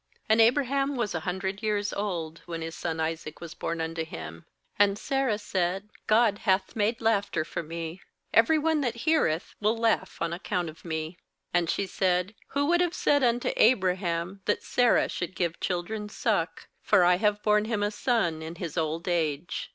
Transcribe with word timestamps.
5And 0.31 0.39
Abraham 0.39 0.95
was 0.95 1.13
a 1.13 1.19
hundred 1.29 1.61
years 1.61 1.93
old, 1.93 2.41
when 2.47 2.63
his 2.63 2.73
son 2.73 2.99
Isaac 2.99 3.39
was 3.39 3.53
born 3.53 3.79
unto 3.79 4.03
him. 4.03 4.45
6And 4.79 4.97
Sarah 4.97 5.37
said: 5.37 5.89
'God 6.07 6.39
hath 6.39 6.75
made 6.75 6.99
laughter 7.01 7.45
for 7.45 7.61
me; 7.61 8.01
every 8.33 8.57
one 8.57 8.81
that 8.81 8.95
heareth 9.05 9.53
will 9.59 9.77
laugh 9.77 10.19
on 10.19 10.33
account 10.33 10.69
of 10.71 10.83
me.' 10.83 11.19
7And 11.53 11.69
she 11.69 11.85
said: 11.85 12.33
'Who 12.47 12.65
would 12.65 12.81
have 12.81 12.95
said 12.95 13.21
unto 13.23 13.51
Abraham, 13.57 14.41
that 14.45 14.63
Sarah 14.63 15.07
should 15.07 15.35
give 15.35 15.59
children 15.59 16.09
suck? 16.09 16.67
for 16.81 17.03
I 17.03 17.17
have 17.17 17.43
borne 17.43 17.65
him 17.65 17.83
a 17.83 17.91
son 17.91 18.41
in 18.41 18.55
his 18.55 18.79
old 18.79 19.07
age.' 19.07 19.69